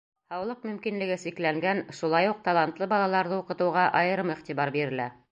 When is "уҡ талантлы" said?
2.31-2.87